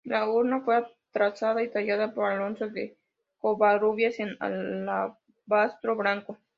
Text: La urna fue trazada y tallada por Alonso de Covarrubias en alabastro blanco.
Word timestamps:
La 0.03 0.27
urna 0.27 0.61
fue 0.61 0.83
trazada 1.11 1.61
y 1.61 1.69
tallada 1.69 2.11
por 2.11 2.25
Alonso 2.31 2.67
de 2.69 2.97
Covarrubias 3.37 4.19
en 4.19 4.35
alabastro 4.39 5.95
blanco. 5.95 6.39